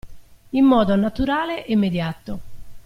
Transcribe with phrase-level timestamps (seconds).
[0.49, 2.39] In modo naturale e immediato.